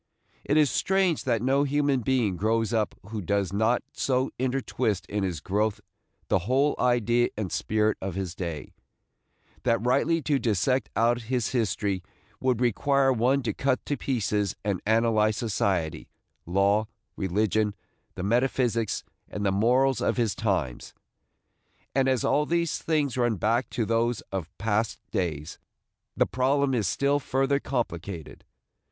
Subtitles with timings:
[0.43, 5.21] It is strange that no human being grows up who does not so intertwist in
[5.23, 5.79] his growth
[6.27, 8.73] the whole idea and spirit of his day,
[9.61, 12.01] that rightly to dissect out his history
[12.39, 16.09] would require one to cut to pieces and analyze society,
[16.47, 17.75] law, religion,
[18.15, 20.95] the metaphysics and the morals of his times;
[21.93, 25.59] and, as all these things run back to those of past days,
[26.17, 28.43] the problem is still further complicated.